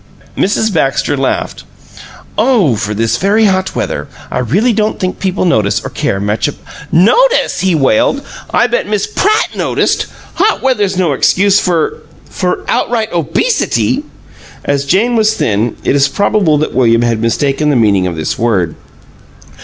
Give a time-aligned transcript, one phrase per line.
[0.35, 0.73] Mrs.
[0.73, 1.63] Baxter laughed.
[2.35, 6.47] "Oh, for this very hot weather, I really don't think people notice or care much
[6.47, 6.59] about"
[6.91, 8.23] "'Notice'!" he wailed.
[8.49, 10.07] "I guess Miss PRATT noticed!
[10.41, 14.03] Hot weather's no excuse for for outright obesity!"
[14.65, 18.39] (As Jane was thin, it is probable that William had mistaken the meaning of this
[18.39, 18.73] word.)